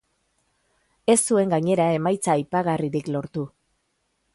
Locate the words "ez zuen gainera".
1.15-1.87